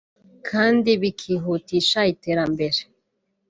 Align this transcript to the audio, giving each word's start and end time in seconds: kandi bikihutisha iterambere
kandi 0.49 0.89
bikihutisha 1.01 1.99
iterambere 2.13 2.79